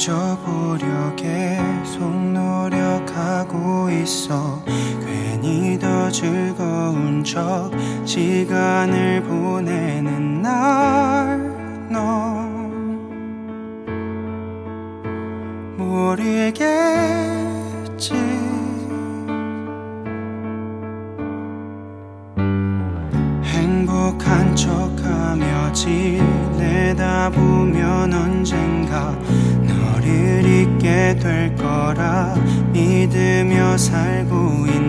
잊어보려 0.00 1.14
계속 1.14 2.10
노력하고 2.10 3.90
있어. 3.90 4.64
괜히 5.04 5.78
더 5.78 6.10
즐거운 6.10 7.22
척 7.22 7.70
시간을 8.06 9.22
보내는 9.22 10.40
날넌 10.40 11.90
모르게 15.76 16.79
될 31.18 31.54
거라 31.56 32.34
믿으며 32.72 33.76
살고 33.76 34.66
있는 34.66 34.79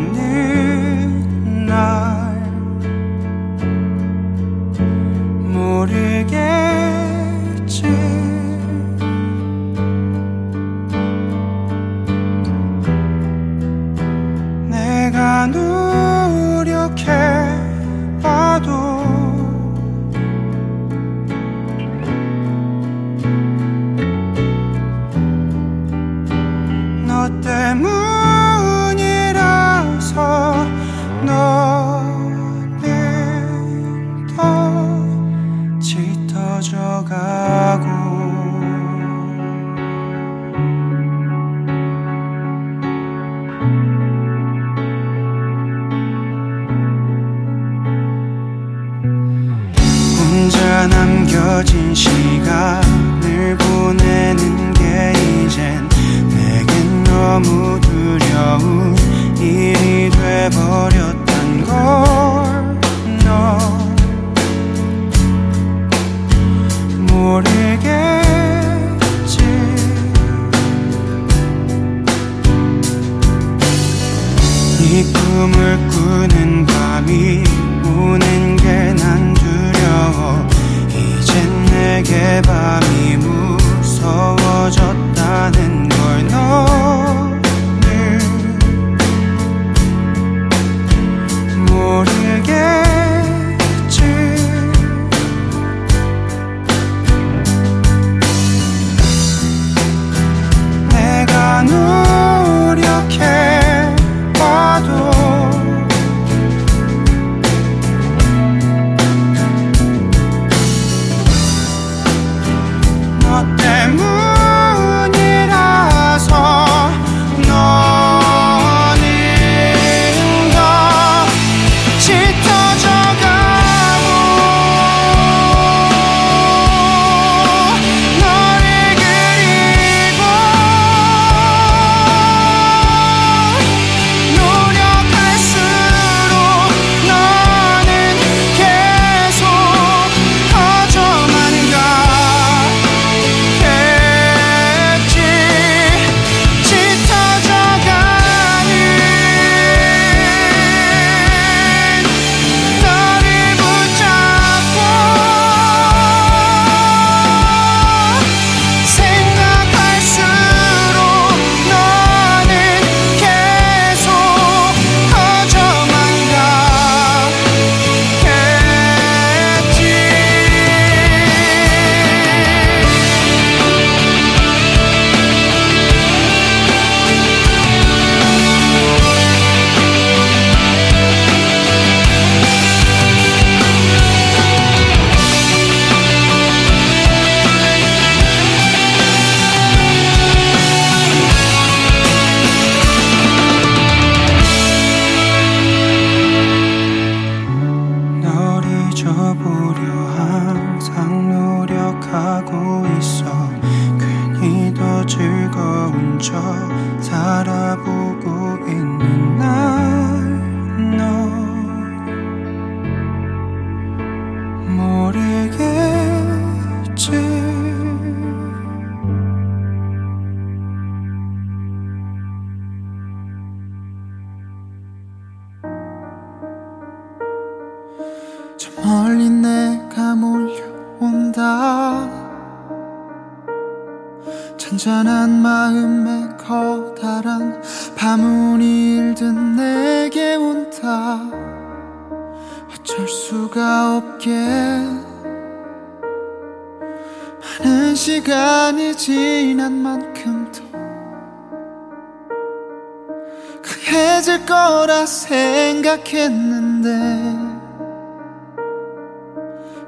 있을 254.32 254.46
거라 254.46 255.06
생각했는데 255.06 256.90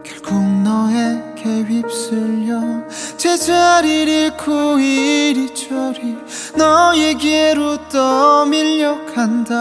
결국 0.04 0.44
너에게 0.64 1.64
휩쓸려 1.64 2.60
제자리를 3.16 4.12
잃고 4.12 4.80
이리저리 4.80 6.18
너에게로 6.58 7.88
떠밀려간다. 7.88 9.54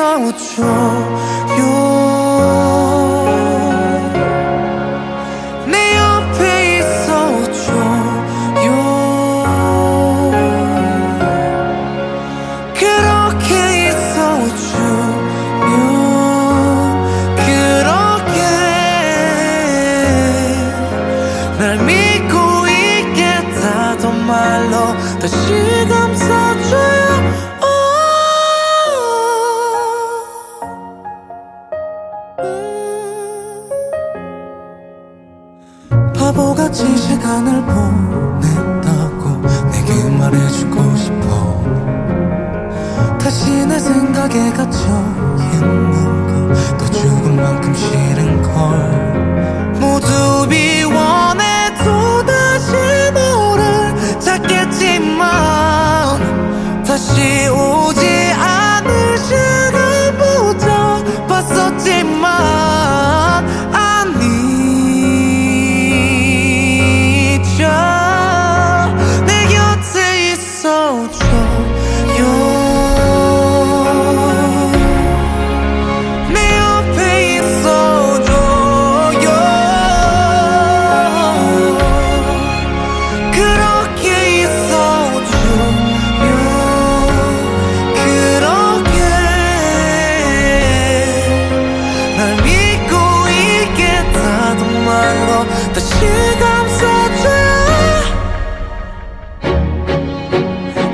상우초 0.00 0.62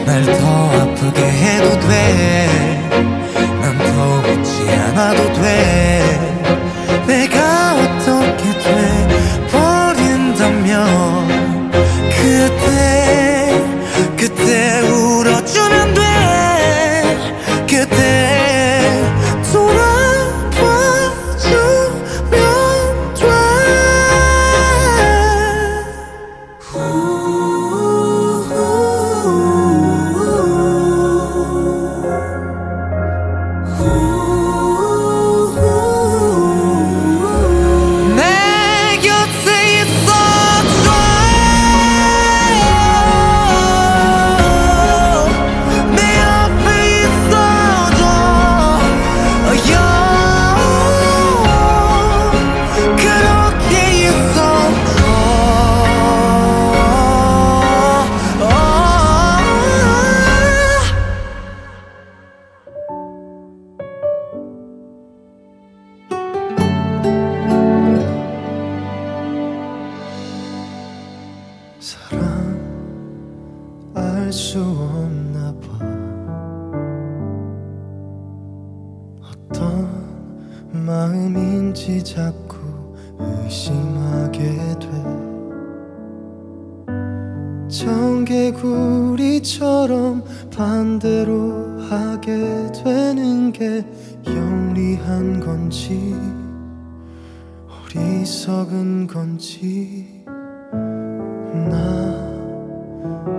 날 0.06 0.25
더 0.25 0.70
아프게 0.80 1.20
해도 1.22 1.80
돼. 1.80 2.48
난 3.60 3.78
더 3.78 4.30
웃지 4.30 4.70
않아도 4.70 5.32
돼. 5.42 6.02
내가 7.06 7.55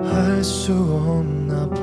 나할수 0.03 0.73
없나 0.73 1.69
봐. 1.69 1.75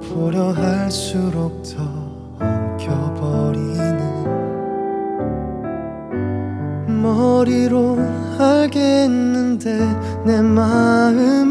풀어보려 0.00 0.52
할수록 0.52 1.62
더 1.62 1.82
엉켜버리는 2.40 3.98
머리로 7.02 7.98
알겠는데 8.38 9.78
내 10.24 10.42
마음 10.42 11.43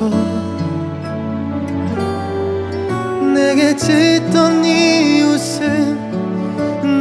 없어 0.00 0.40
내게 3.34 3.76
짙던 3.76 4.64
이웃은 4.64 6.00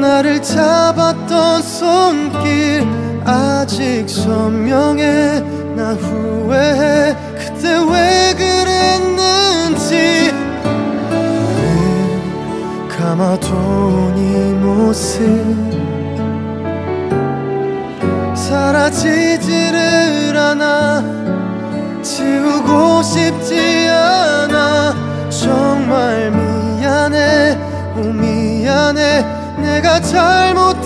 나를 0.01 0.41
잡았던 0.41 1.61
손길. 1.61 2.85
아직 3.25 4.09
선명해 4.09 5.41
나 5.75 5.93
후회해. 5.93 7.15
그때 7.37 7.69
왜 7.69 8.33
그랬는지. 8.35 10.31
눈 11.09 12.87
감아도 12.89 13.47
네 14.15 14.53
모습. 14.53 15.19
사라지지를 18.33 19.77
않아 20.35 21.18
지우고 22.69 23.01
싶지 23.01 23.89
않아. 23.89 24.93
정말 25.29 26.31
미안해. 26.31 27.57
오 27.97 28.01
미안해. 28.01 29.25
내가 29.57 29.99
잘못 29.99 30.78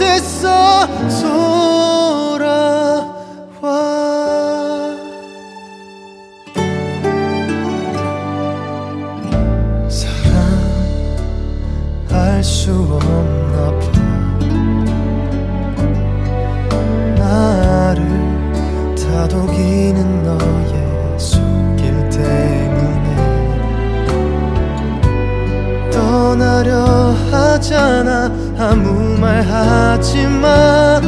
아 28.58 28.70
아무 28.72 29.18
말 29.20 29.42
하지 29.42 30.26
마. 30.28 31.00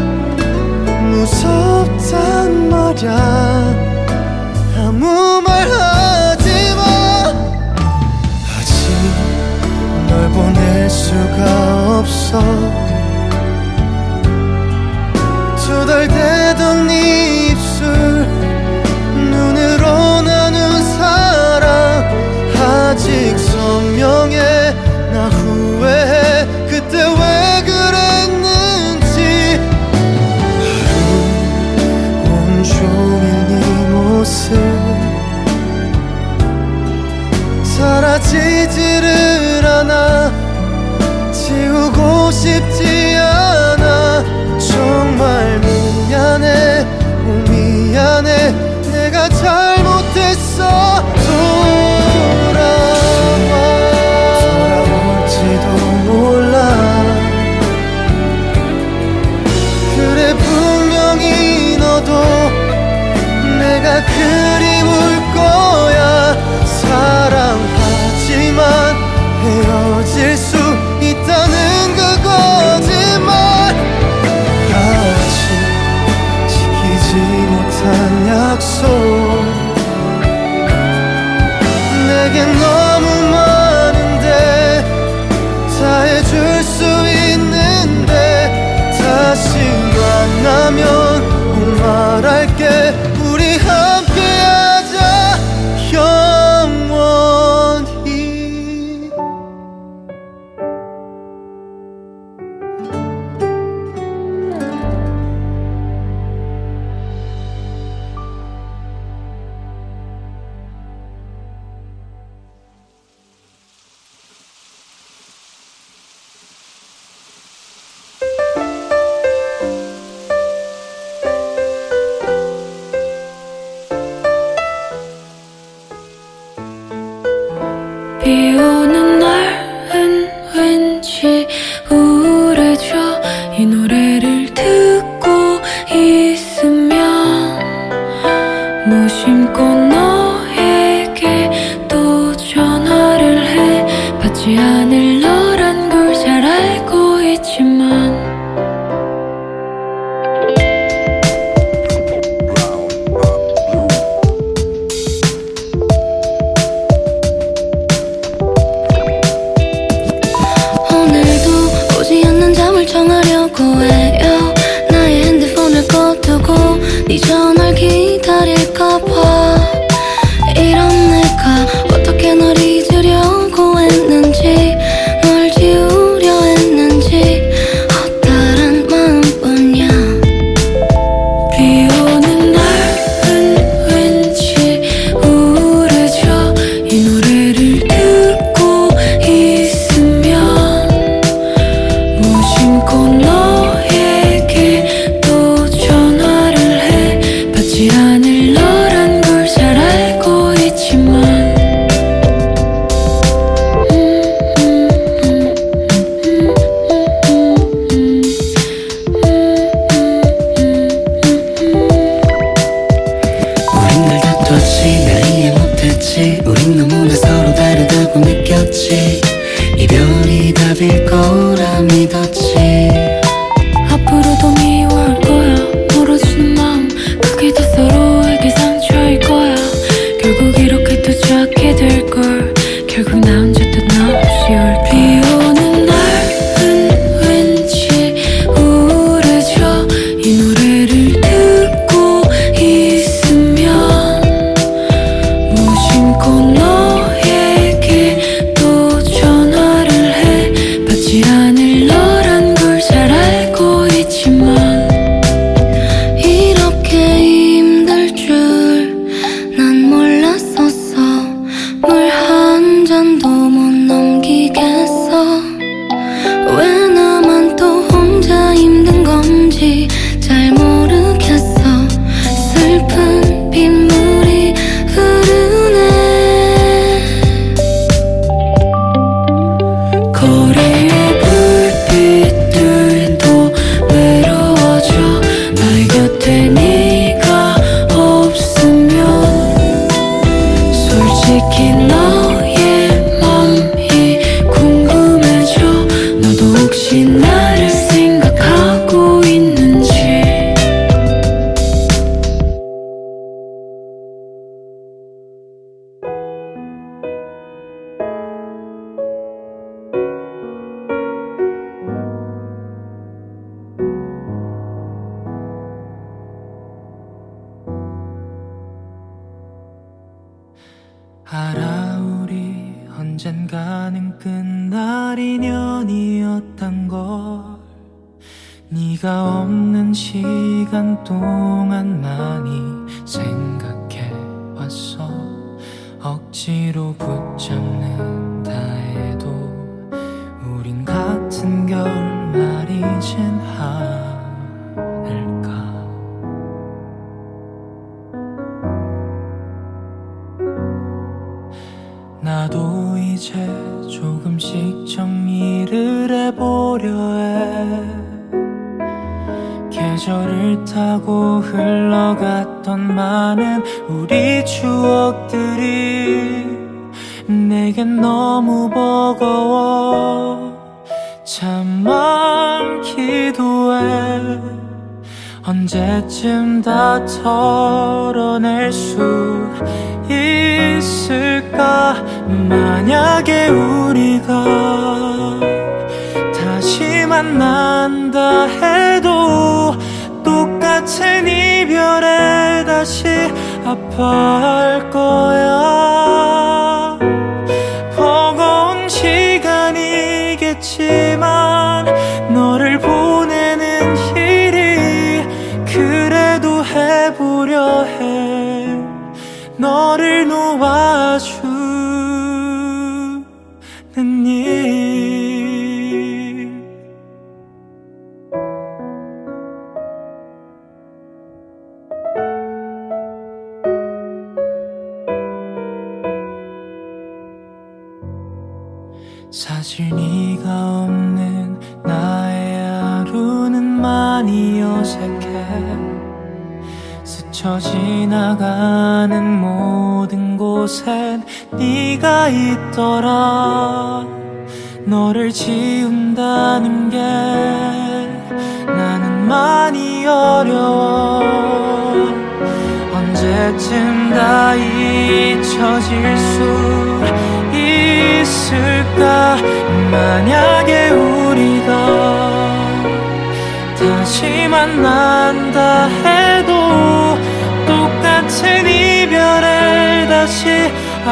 무섭단 1.12 2.70
말야. 2.70 3.16
아무 4.78 5.42
말 5.46 5.70
하지 5.70 6.50
마. 6.76 6.82
아직 8.58 8.74
널 10.10 10.30
보낼 10.32 10.90
수가 10.90 12.00
없어 12.00 12.40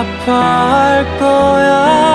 아파할 0.03 1.17
거야. 1.19 2.12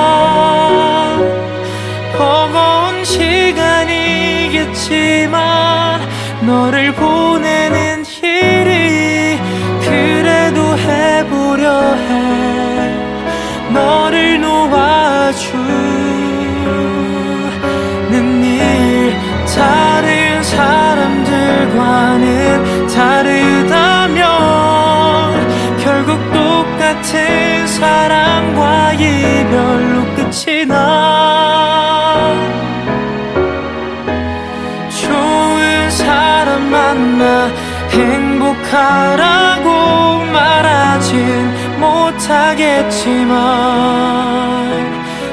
살았지만 42.89 43.29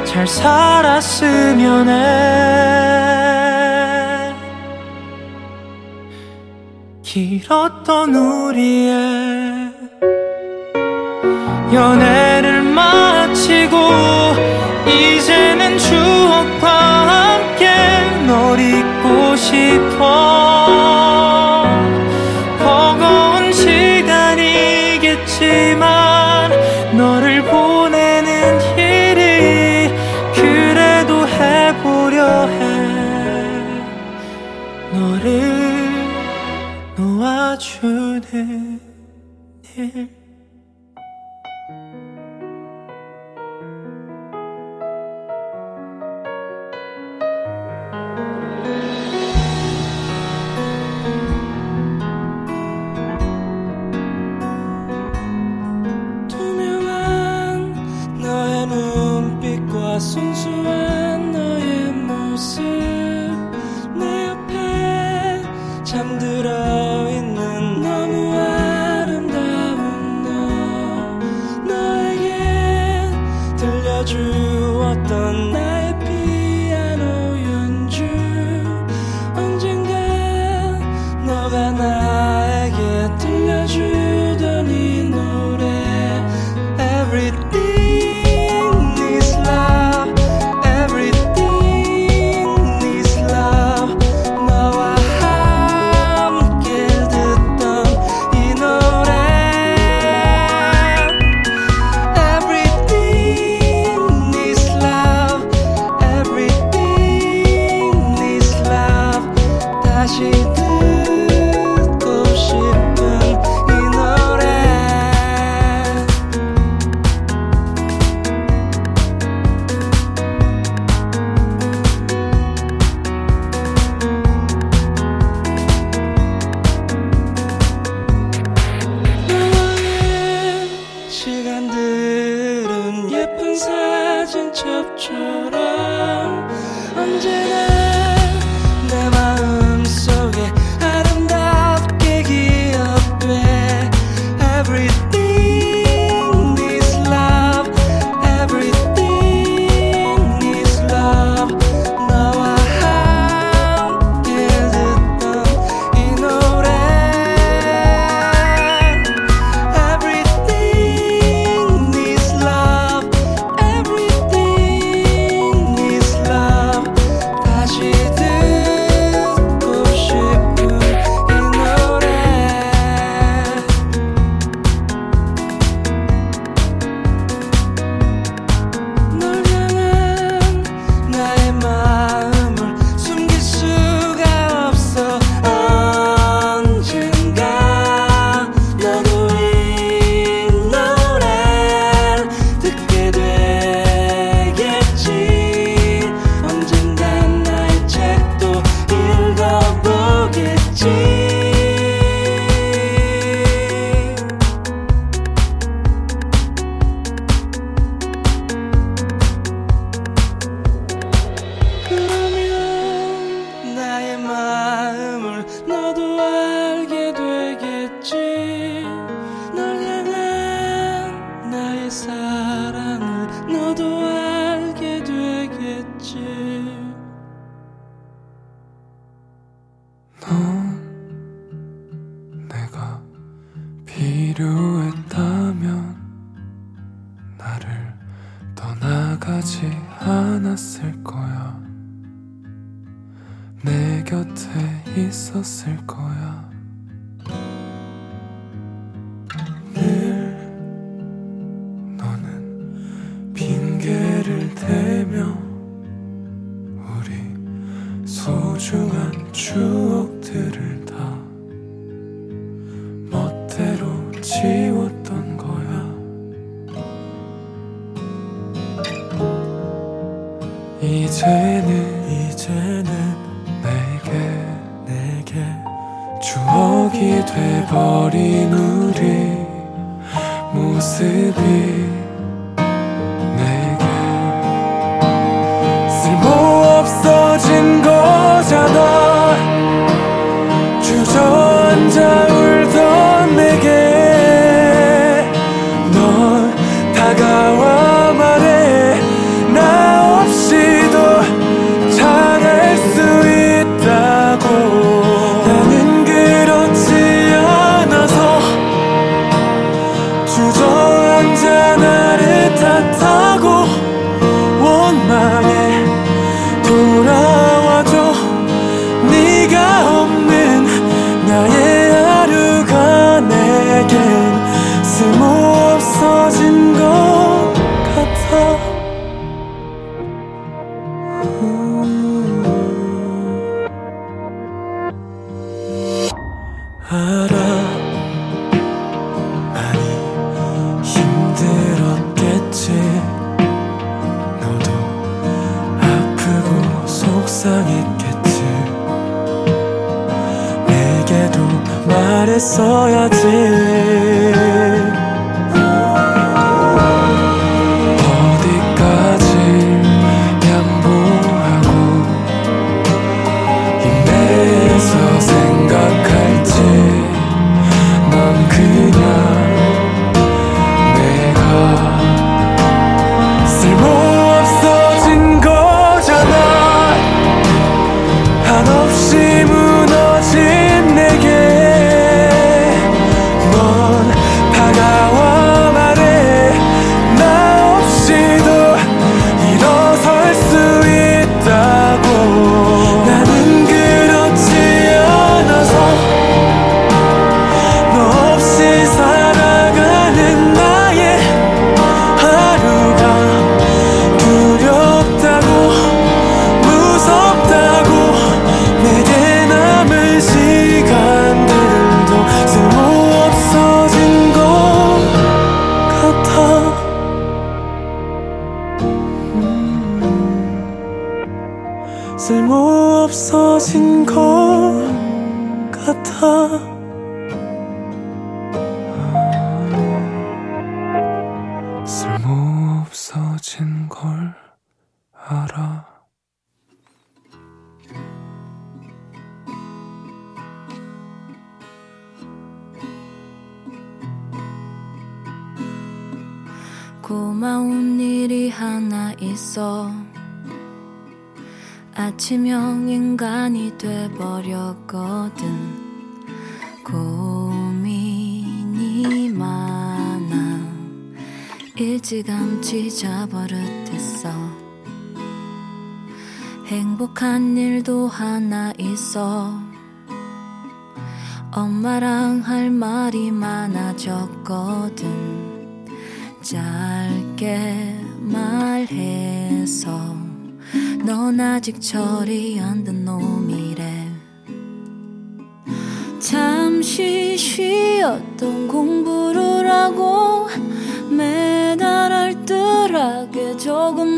잘 0.05 0.27
살았으면 0.27 1.89
해 1.89 1.95
길었던 7.03 8.15
우리의 8.15 9.71
연애를 11.73 12.61
마치고 12.61 13.77
이제는 14.87 15.77
추억과 15.77 16.67
함께 16.67 17.69
널 18.27 18.59
잊고 18.59 19.35
싶어. 19.35 20.44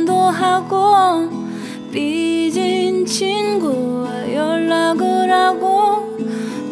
전도하고 0.08 1.30
삐진 1.91 3.06
친구와 3.06 4.34
연락을 4.34 5.30
하고 5.30 6.17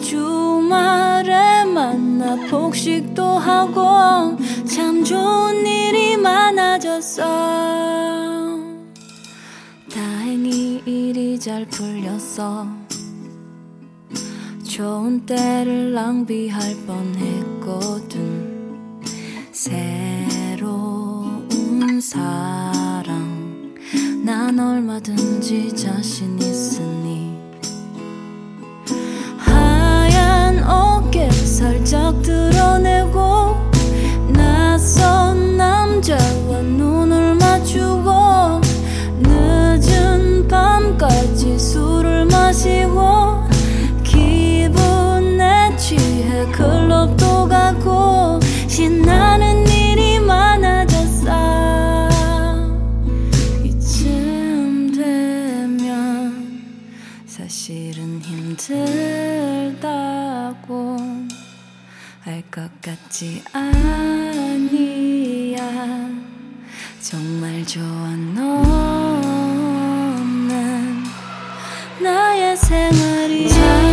주말에 0.01 1.65
만나 1.65 2.37
복식도 2.49 3.23
하고 3.23 4.37
참 4.65 5.03
좋은 5.03 5.65
일이 5.65 6.15
많아졌어. 6.15 7.23
다행히 9.93 10.81
일이 10.85 11.37
잘 11.37 11.65
풀렸어. 11.65 12.65
좋은 14.63 15.25
때를 15.25 15.93
낭비할 15.93 16.75
뻔했거든. 16.87 18.45
새로운 19.51 21.35
사랑. 22.01 23.24
난 24.25 24.57
얼마든지 24.57 25.75
자신 25.75 26.39
있으니. 26.39 27.37
하얀 29.37 30.63
어깨 30.63 31.29
살짝 31.29 32.23
드러내고 32.23 33.55
낯선 34.33 35.57
남자와 35.57 36.61
눈을 36.63 37.35
맞추고 37.35 38.61
늦은 39.19 40.47
밤까지 40.47 41.59
술을 41.59 42.25
마시고 42.25 43.43
기분에 44.03 45.77
취해 45.77 46.47
클럽 46.51 47.15
슬다고 58.65 59.77
할 62.23 62.41
것 62.49 62.81
같지 62.81 63.43
아니야. 63.53 65.59
정말 66.99 67.63
좋아 67.63 67.83
너는 68.33 68.63
나의 72.01 72.57
생활이야. 72.57 73.84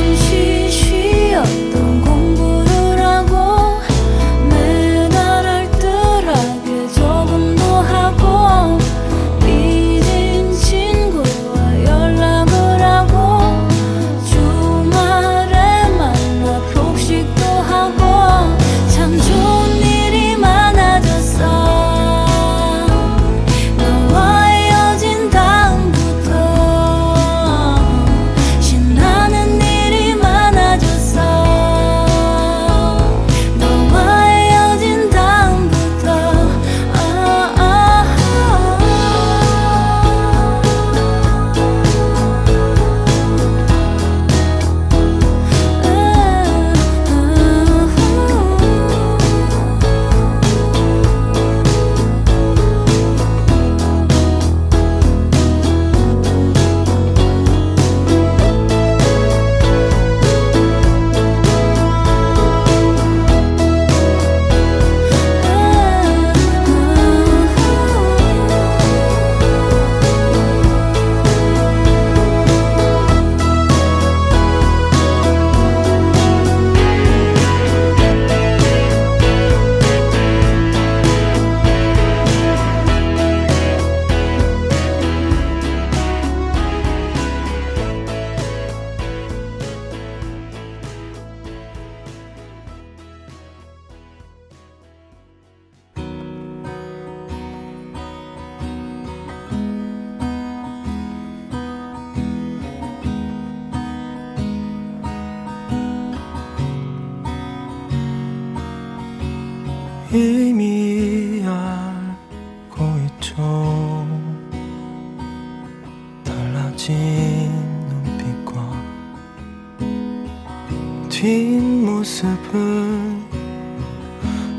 뒷모습은 121.22 123.22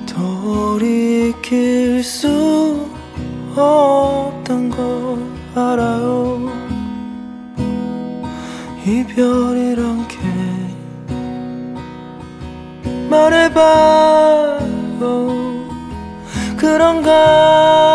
돌이킬 0.06 2.02
수 2.02 2.88
없던 3.54 4.70
걸 4.70 5.18
알아요. 5.62 6.50
이별이란 8.86 10.08
게 10.08 10.18
말해봐요. 13.10 14.64
그런가? 16.56 17.93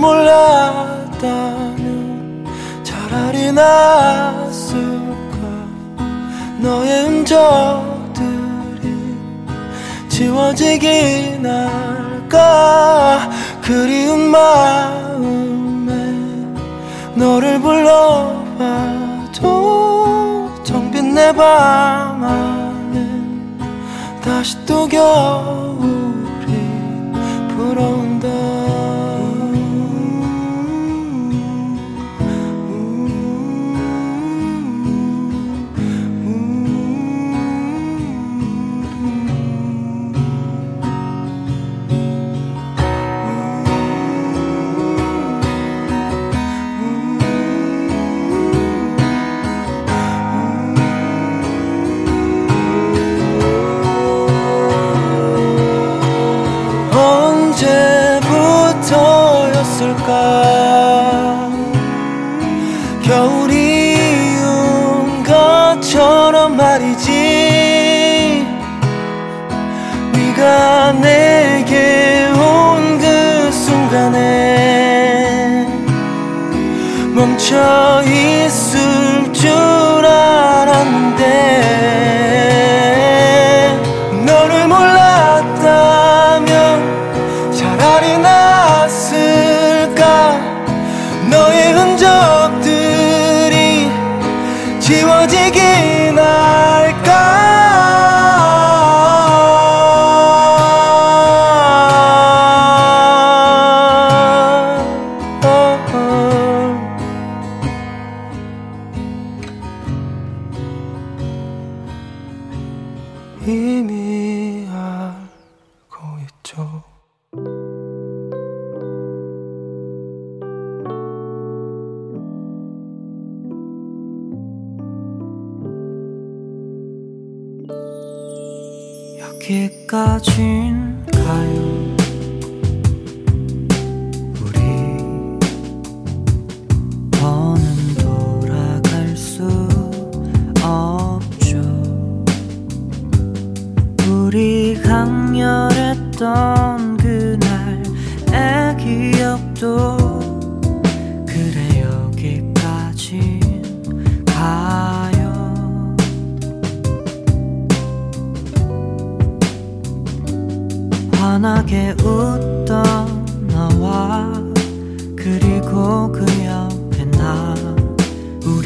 몰랐다면 0.00 1.76
차라리 2.82 3.52
나았을까 3.52 4.80
너의 6.58 7.04
흔적들이 7.04 8.96
지워지긴 10.08 11.46
할까? 11.46 13.30
그리운 13.62 14.30
마음에 14.30 15.92
너를 17.14 17.60
불러봐도 17.60 19.40
정빈 20.64 21.14
내 21.14 21.32
방 21.32 22.24
안에 22.24 23.06
다시 24.22 24.56
또 24.66 24.88
겨울이 24.88 25.86
불어온 27.48 28.09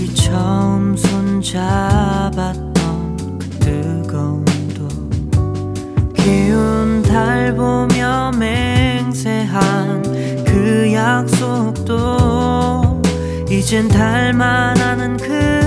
우리 0.05 0.15
처음 0.15 0.95
손잡았던 0.95 2.75
그 3.39 3.49
뜨거움도 3.59 4.87
기운 6.15 7.03
달 7.03 7.57
보며 7.57 8.31
맹세한 8.39 10.03
그 10.45 10.93
약속도 10.93 13.01
이젠 13.49 13.89
달만 13.89 14.79
아는 14.79 15.17
그 15.17 15.64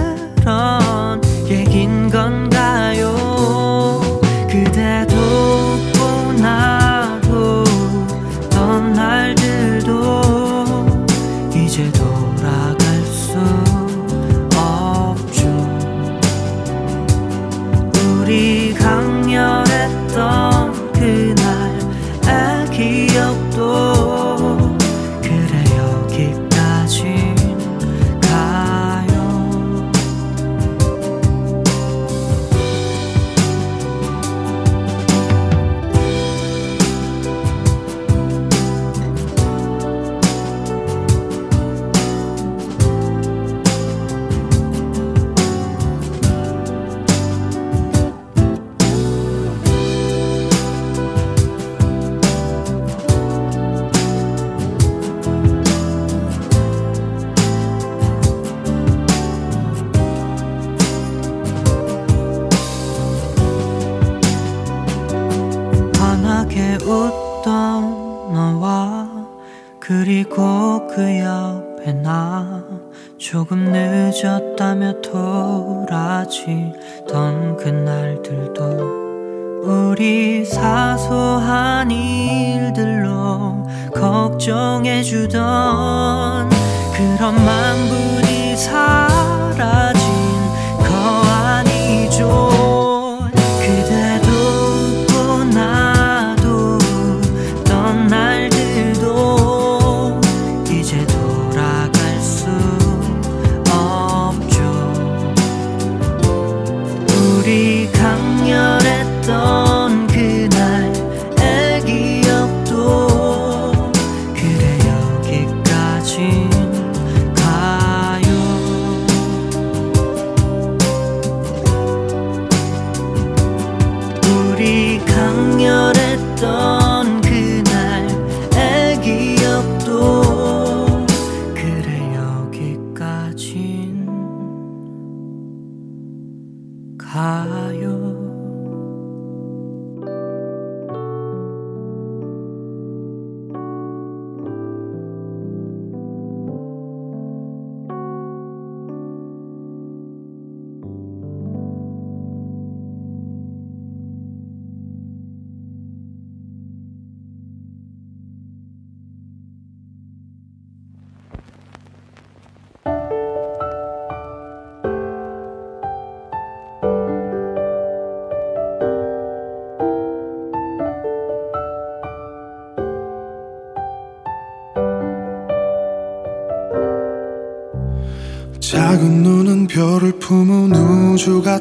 주던 85.17 86.49
그런 86.93 87.43
만불이 87.43 88.55
사 88.55 89.06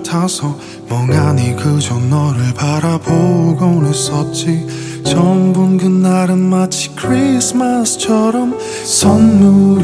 같아서 0.07 0.57
멍하니 0.89 1.57
그저 1.57 1.99
너를 1.99 2.55
바라보곤 2.55 3.87
했었지. 3.87 4.65
처음 5.05 5.53
본 5.53 5.77
그날은 5.77 6.39
마치 6.39 6.95
크리스마스처럼 6.95 8.57
선물이었어. 8.85 9.81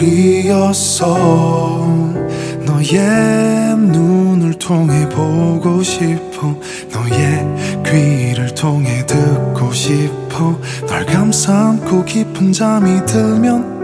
너의 2.64 3.76
눈을 3.76 4.54
통해 4.54 5.08
보고 5.08 5.82
싶어. 5.82 6.54
너의 6.92 7.82
귀를 7.84 8.54
통해 8.54 9.04
듣고 9.04 9.72
싶어. 9.72 10.56
널 10.86 11.04
감싸안고 11.04 12.04
깊은 12.04 12.52
잠이 12.52 13.04
들면 13.06 13.82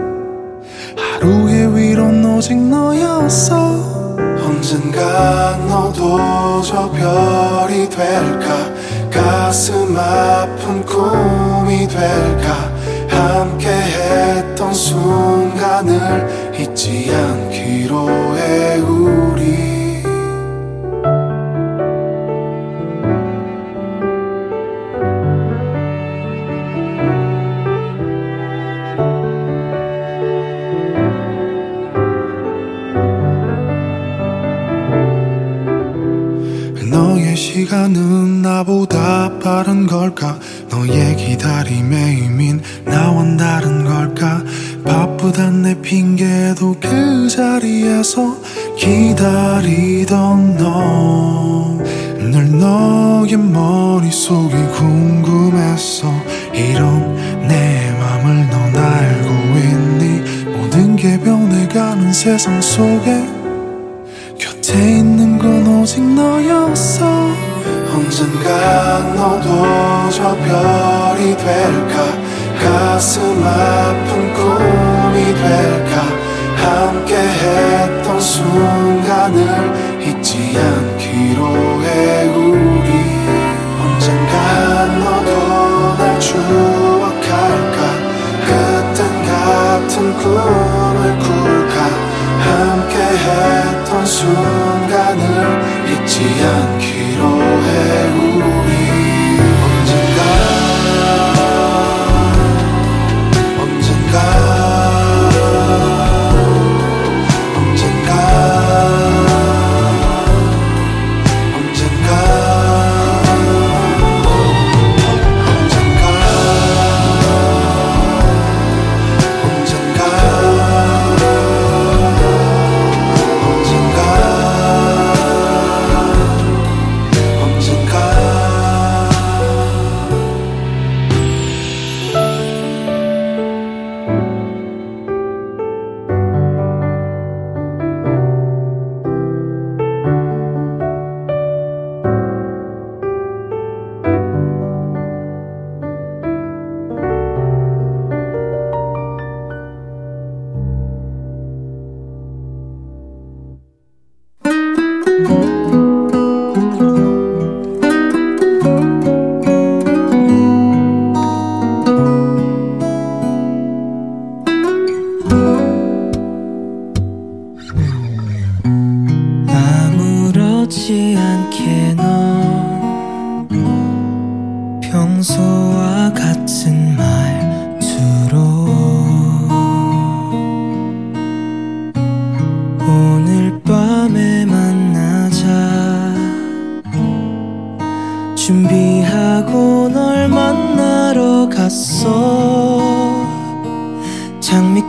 하루의 0.97 1.75
위로는 1.75 2.37
오직 2.37 2.55
너였어. 2.55 3.88
언젠가 4.59 5.55
너도 5.69 6.61
저 6.61 6.91
별이 6.91 7.89
될까? 7.89 8.69
가슴 9.09 9.95
아픈 9.97 10.85
꿈이 10.85 11.87
될까? 11.87 12.69
함께 13.07 13.69
했던 13.69 14.73
순간을 14.73 16.53
잊지 16.59 17.09
않기로 17.09 18.09
해 18.37 18.79
우리. 18.79 19.78
세상 62.39 62.61
속에 62.61 63.18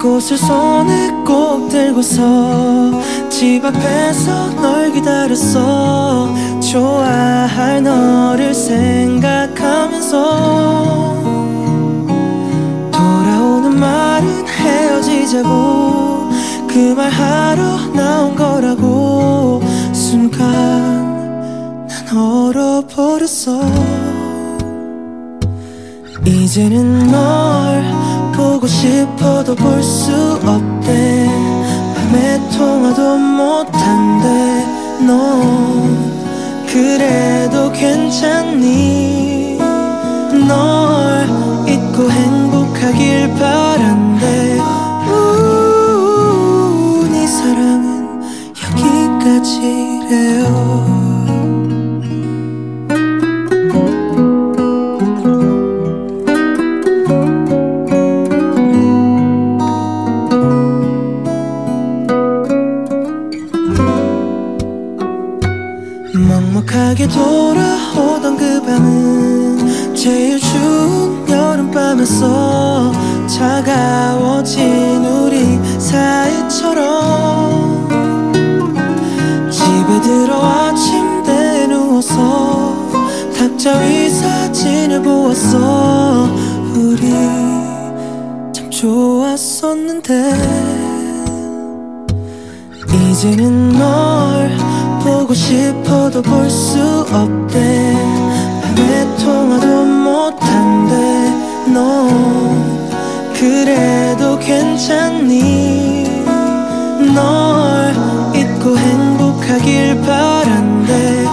꽃을 0.00 0.38
손에 0.38 1.10
꼭 1.26 1.68
들고서 1.68 2.90
집 3.28 3.62
앞에서 3.64 4.48
널 4.54 4.90
기다렸어. 4.92 6.34
좋아할 6.60 7.82
너를 7.82 8.54
생각하면서 8.54 10.14
돌아오는 12.90 13.78
말은 13.78 14.46
헤어지자고. 14.48 16.30
그 16.66 16.94
말 16.96 17.10
하러 17.10 17.76
나온 17.94 18.34
거라고. 18.34 19.60
순간 19.92 20.40
난 21.88 22.16
얼어버렸어. 22.16 23.60
이제는 26.24 27.10
널 27.10 27.82
보고 28.60 28.66
싶어도 28.66 29.54
볼 29.54 29.82
수 29.82 30.12
없대. 30.44 31.26
밤에 31.96 32.38
통화도 32.50 33.16
못한대 33.16 34.66
넌 35.06 36.66
그래도 36.66 37.72
괜찮니? 37.72 39.56
널 40.46 41.26
잊고 41.66 42.10
행복하길 42.10 43.34
바란대. 43.36 44.58
우, 45.08 47.08
네 47.10 47.26
사랑은 47.26 48.20
여기까지래요 49.24 50.99
탁자 83.60 83.78
위 83.80 84.08
사진을 84.08 85.02
보았어. 85.02 86.28
우리 86.74 87.10
참 88.54 88.70
좋았었는데. 88.70 90.32
이제는 93.10 93.68
널 93.72 94.50
보고 95.02 95.34
싶어도 95.34 96.22
볼 96.22 96.48
수 96.48 97.04
없대. 97.12 97.92
밤에 98.62 99.16
통화도 99.22 99.84
못한대. 99.84 100.94
넌 101.70 102.08
그래도 103.34 104.38
괜찮니? 104.38 106.04
널 107.14 107.92
잊고 108.34 108.78
행복하길 108.78 110.00
바란대 110.00 111.29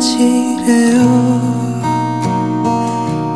지래요. 0.00 0.98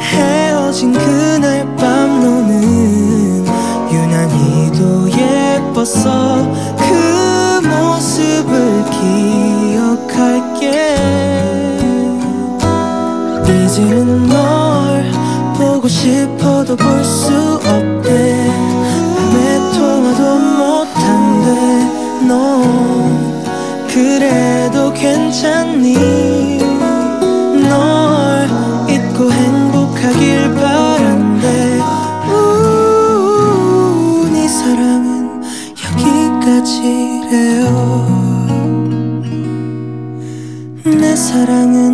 헤어진 0.01 0.93
그날 0.93 1.65
밤 1.77 2.21
너는 2.21 3.47
유난히도 3.93 5.11
예뻤어. 5.11 6.49
그 6.79 7.61
모습을 7.69 8.85
기억할게. 9.71 10.95
이제는 13.67 14.27
널 14.27 15.13
보고 15.57 15.87
싶어도 15.87 16.75
볼 16.77 17.05
수 17.05 17.33
없대. 17.67 18.49
밤에 19.17 19.59
통화도 19.75 20.39
못한대 20.39 21.47
넌 22.27 22.33
그래도 23.89 24.93
괜찮니 24.93 25.95
사랑은 41.17 41.94